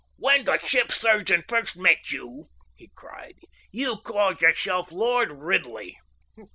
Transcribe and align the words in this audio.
"When 0.17 0.45
the 0.45 0.57
ship's 0.57 0.99
surgeon 0.99 1.43
first 1.47 1.77
met 1.77 2.09
you," 2.09 2.47
he 2.75 2.89
cried, 2.95 3.35
"you 3.69 3.97
called 3.97 4.41
yourself 4.41 4.91
Lord 4.91 5.31
Ridley." 5.31 5.95